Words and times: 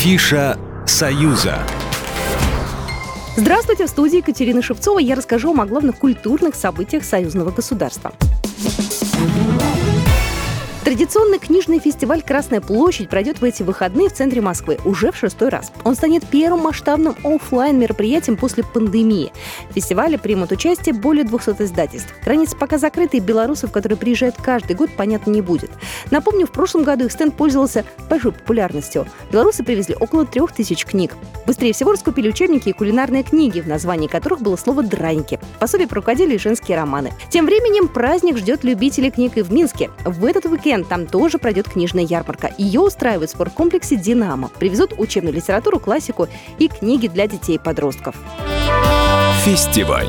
Афиша 0.00 0.58
«Союза». 0.86 1.58
Здравствуйте, 3.36 3.84
в 3.84 3.90
студии 3.90 4.16
Екатерина 4.16 4.62
Шевцова. 4.62 4.98
Я 4.98 5.14
расскажу 5.14 5.48
вам 5.48 5.60
о 5.60 5.66
главных 5.66 5.98
культурных 5.98 6.54
событиях 6.54 7.04
союзного 7.04 7.50
государства. 7.50 8.10
Традиционный 10.90 11.38
книжный 11.38 11.78
фестиваль 11.78 12.20
«Красная 12.20 12.60
площадь» 12.60 13.08
пройдет 13.08 13.40
в 13.40 13.44
эти 13.44 13.62
выходные 13.62 14.08
в 14.08 14.12
центре 14.12 14.40
Москвы 14.40 14.76
уже 14.84 15.12
в 15.12 15.16
шестой 15.16 15.48
раз. 15.48 15.70
Он 15.84 15.94
станет 15.94 16.26
первым 16.26 16.62
масштабным 16.62 17.14
офлайн 17.22 17.78
мероприятием 17.78 18.36
после 18.36 18.64
пандемии. 18.64 19.32
В 19.70 19.74
фестивале 19.74 20.18
примут 20.18 20.50
участие 20.50 20.96
более 20.96 21.22
200 21.22 21.62
издательств. 21.62 22.12
Границы 22.24 22.56
пока 22.56 22.76
закрыты, 22.76 23.18
и 23.18 23.20
белорусов, 23.20 23.70
которые 23.70 23.98
приезжают 23.98 24.34
каждый 24.42 24.74
год, 24.74 24.90
понятно, 24.96 25.30
не 25.30 25.42
будет. 25.42 25.70
Напомню, 26.10 26.48
в 26.48 26.50
прошлом 26.50 26.82
году 26.82 27.04
их 27.04 27.12
стенд 27.12 27.36
пользовался 27.36 27.84
большой 28.08 28.32
популярностью. 28.32 29.06
Белорусы 29.30 29.62
привезли 29.62 29.94
около 29.94 30.26
трех 30.26 30.50
тысяч 30.50 30.84
книг. 30.84 31.14
Быстрее 31.46 31.72
всего 31.72 31.92
раскупили 31.92 32.30
учебники 32.30 32.68
и 32.68 32.72
кулинарные 32.72 33.22
книги, 33.22 33.60
в 33.60 33.68
названии 33.68 34.08
которых 34.08 34.40
было 34.40 34.56
слово 34.56 34.82
«драники». 34.82 35.38
Пособие 35.60 35.86
по 35.86 36.02
женские 36.36 36.76
романы. 36.76 37.12
Тем 37.28 37.46
временем 37.46 37.86
праздник 37.86 38.38
ждет 38.38 38.64
любителей 38.64 39.12
книг 39.12 39.36
и 39.36 39.42
в 39.42 39.52
Минске. 39.52 39.88
В 40.04 40.24
этот 40.24 40.46
уикенд 40.46 40.79
уикенд 40.80 40.88
там 40.88 41.06
тоже 41.06 41.38
пройдет 41.38 41.68
книжная 41.68 42.04
ярмарка. 42.04 42.50
Ее 42.58 42.80
устраивают 42.80 43.30
в 43.30 43.34
спорткомплексе 43.34 43.96
«Динамо». 43.96 44.50
Привезут 44.58 44.94
учебную 44.96 45.34
литературу, 45.34 45.78
классику 45.78 46.28
и 46.58 46.68
книги 46.68 47.08
для 47.08 47.26
детей 47.26 47.56
и 47.56 47.58
подростков. 47.58 48.14
Фестиваль. 49.44 50.08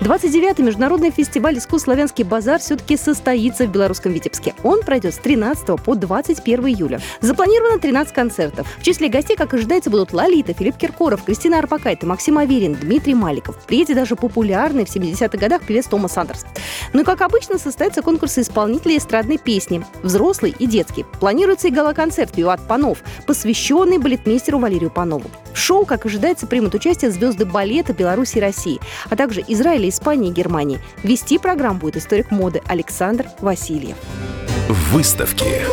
29-й 0.00 0.62
международный 0.62 1.10
фестиваль 1.10 1.58
искусств 1.58 1.84
«Славянский 1.84 2.24
базар» 2.24 2.58
все-таки 2.58 2.96
состоится 2.96 3.66
в 3.66 3.70
белорусском 3.70 4.12
Витебске. 4.12 4.54
Он 4.62 4.80
пройдет 4.80 5.14
с 5.14 5.18
13 5.18 5.78
по 5.84 5.94
21 5.94 6.68
июля. 6.68 7.02
Запланировано 7.20 7.78
13 7.78 8.14
концертов. 8.14 8.66
В 8.78 8.82
числе 8.82 9.10
гостей, 9.10 9.36
как 9.36 9.52
ожидается, 9.52 9.90
будут 9.90 10.14
Лолита, 10.14 10.54
Филипп 10.54 10.78
Киркоров, 10.78 11.22
Кристина 11.24 11.58
Арпакайта, 11.58 12.06
Максим 12.06 12.38
Аверин, 12.38 12.78
Дмитрий 12.80 13.14
Маликов. 13.14 13.56
Приедет 13.66 13.96
даже 13.96 14.16
популярный 14.16 14.86
в 14.86 14.88
70-х 14.88 15.36
годах 15.36 15.66
певец 15.66 15.86
Томас 15.86 16.16
Андерс. 16.16 16.46
Ну 16.94 17.02
и, 17.02 17.04
как 17.04 17.20
обычно, 17.20 17.58
состоятся 17.58 18.00
конкурсы 18.00 18.40
исполнителей 18.40 18.96
эстрадной 18.96 19.36
песни, 19.36 19.84
взрослый 20.02 20.54
и 20.58 20.66
детский. 20.66 21.04
Планируется 21.20 21.68
и 21.68 21.70
гала-концерт 21.70 22.38
«Виват 22.38 22.66
Панов», 22.66 23.02
посвященный 23.26 23.98
балетмейстеру 23.98 24.58
Валерию 24.58 24.90
Панову. 24.90 25.30
В 25.52 25.58
шоу, 25.58 25.84
как 25.84 26.06
ожидается, 26.06 26.46
примут 26.46 26.74
участие 26.74 27.10
звезды 27.10 27.44
балета 27.44 27.92
Беларуси 27.92 28.38
и 28.38 28.40
России, 28.40 28.80
а 29.10 29.16
также 29.16 29.44
Израиля, 29.46 29.89
Испании 29.90 30.30
и 30.30 30.32
Германии. 30.32 30.80
Вести 31.02 31.38
программу 31.38 31.80
будет 31.80 31.96
историк 31.96 32.30
моды 32.30 32.62
Александр 32.66 33.26
Васильев. 33.40 33.96
Выставки. 34.68 35.66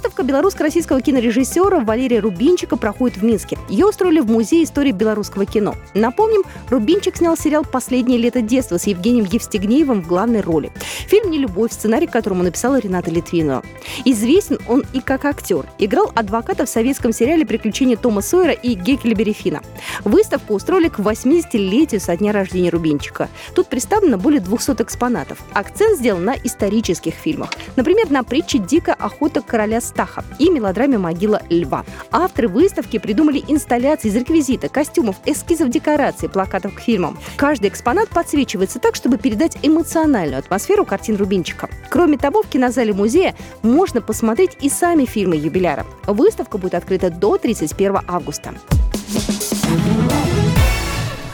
Выставка 0.00 0.22
белорусско-российского 0.22 1.02
кинорежиссера 1.02 1.80
Валерия 1.80 2.20
Рубинчика 2.20 2.78
проходит 2.78 3.18
в 3.18 3.22
Минске. 3.22 3.58
Ее 3.68 3.84
устроили 3.84 4.20
в 4.20 4.30
Музее 4.30 4.64
истории 4.64 4.92
белорусского 4.92 5.44
кино. 5.44 5.74
Напомним, 5.92 6.42
Рубинчик 6.70 7.18
снял 7.18 7.36
сериал 7.36 7.66
«Последнее 7.70 8.18
лето 8.18 8.40
детства» 8.40 8.78
с 8.78 8.86
Евгением 8.86 9.26
Евстигнеевым 9.26 10.00
в 10.00 10.08
главной 10.08 10.40
роли. 10.40 10.72
Фильм 11.06 11.30
«Не 11.30 11.36
любовь», 11.36 11.72
сценарий 11.72 12.06
к 12.06 12.12
которому 12.12 12.42
написала 12.42 12.78
Рената 12.78 13.10
Литвинова. 13.10 13.62
Известен 14.06 14.58
он 14.68 14.84
и 14.94 15.00
как 15.00 15.26
актер. 15.26 15.66
Играл 15.76 16.10
адвоката 16.14 16.64
в 16.64 16.70
советском 16.70 17.12
сериале 17.12 17.44
«Приключения 17.44 17.98
Тома 17.98 18.22
Сойера» 18.22 18.52
и 18.52 18.72
Геккельбери 18.72 19.34
Фина. 19.34 19.60
Выставку 20.04 20.54
устроили 20.54 20.88
к 20.88 20.98
80-летию 20.98 22.00
со 22.00 22.16
дня 22.16 22.32
рождения 22.32 22.70
Рубинчика. 22.70 23.28
Тут 23.54 23.66
представлено 23.66 24.16
более 24.16 24.40
200 24.40 24.80
экспонатов. 24.80 25.36
Акцент 25.52 25.98
сделан 25.98 26.24
на 26.24 26.36
исторических 26.36 27.12
фильмах. 27.12 27.50
Например, 27.76 28.10
на 28.10 28.24
притче 28.24 28.56
«Дикая 28.56 28.94
охота 28.94 29.42
короля 29.42 29.82
короля 29.90 30.10
Стаха 30.10 30.24
и 30.38 30.50
мелодраме 30.50 30.98
«Могила 30.98 31.42
льва». 31.50 31.84
Авторы 32.10 32.48
выставки 32.48 32.98
придумали 32.98 33.42
инсталляции 33.48 34.08
из 34.08 34.16
реквизита, 34.16 34.68
костюмов, 34.68 35.16
эскизов 35.26 35.68
декораций, 35.68 36.28
плакатов 36.28 36.74
к 36.74 36.80
фильмам. 36.80 37.18
Каждый 37.36 37.68
экспонат 37.68 38.08
подсвечивается 38.08 38.78
так, 38.78 38.94
чтобы 38.94 39.18
передать 39.18 39.58
эмоциональную 39.62 40.38
атмосферу 40.38 40.84
картин 40.84 41.16
Рубинчика. 41.16 41.68
Кроме 41.88 42.18
того, 42.18 42.42
в 42.42 42.48
кинозале 42.48 42.92
музея 42.92 43.34
можно 43.62 44.00
посмотреть 44.00 44.56
и 44.60 44.68
сами 44.68 45.04
фильмы 45.04 45.36
юбиляра. 45.36 45.86
Выставка 46.06 46.58
будет 46.58 46.74
открыта 46.74 47.10
до 47.10 47.36
31 47.36 47.98
августа. 48.06 48.54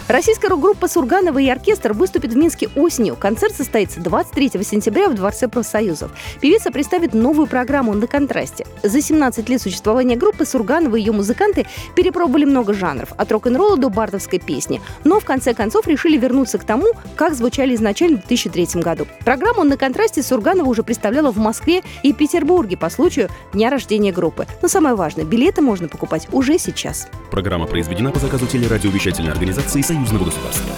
Российская 0.09 0.47
рок-группа 0.49 0.87
Сурганова 0.87 1.39
и 1.39 1.49
оркестр 1.49 1.93
выступит 1.93 2.33
в 2.33 2.37
Минске 2.37 2.69
осенью. 2.77 3.17
Концерт 3.17 3.57
состоится 3.57 3.99
23 4.01 4.51
сентября 4.63 5.09
в 5.09 5.15
Дворце 5.15 5.49
профсоюзов. 5.49 6.13
Певица 6.41 6.71
представит 6.71 7.13
новую 7.13 7.49
программу 7.49 7.93
«На 7.93 8.07
контрасте». 8.07 8.67
За 8.85 9.01
17 9.01 9.49
лет 9.49 9.61
существования 9.61 10.15
группы 10.15 10.47
Сурганова 10.47 10.95
и 10.95 11.01
ее 11.01 11.11
музыканты 11.11 11.67
перепробовали 11.97 12.45
много 12.45 12.73
жанров, 12.73 13.15
от 13.17 13.33
рок-н-ролла 13.33 13.77
до 13.77 13.89
бардовской 13.89 14.39
песни. 14.39 14.81
Но 15.03 15.19
в 15.19 15.25
конце 15.25 15.55
концов 15.55 15.89
решили 15.89 16.17
вернуться 16.17 16.59
к 16.59 16.65
тому, 16.65 16.87
как 17.17 17.35
звучали 17.35 17.75
изначально 17.75 18.19
в 18.19 18.29
2003 18.29 18.81
году. 18.83 19.09
Программу 19.25 19.65
«На 19.65 19.77
контрасте» 19.77 20.23
Сурганова 20.23 20.69
уже 20.69 20.85
представляла 20.85 21.33
в 21.33 21.39
Москве 21.39 21.83
и 22.05 22.13
Петербурге 22.13 22.77
по 22.77 22.91
случаю 22.91 23.29
дня 23.53 23.71
рождения 23.71 24.13
группы. 24.13 24.47
Но 24.63 24.69
самое 24.69 24.95
важное, 24.95 25.25
билеты 25.25 25.63
можно 25.63 25.89
покупать 25.89 26.29
уже 26.31 26.59
сейчас. 26.59 27.09
Программа 27.33 27.67
произведена 27.67 28.13
по 28.13 28.21
заказу 28.21 28.47
телерадиовещательной 28.47 29.33
организации 29.33 29.83
Союзного 29.97 30.25
государства. 30.27 30.75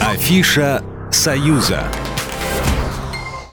Афиша 0.00 0.82
«Союза». 1.10 1.88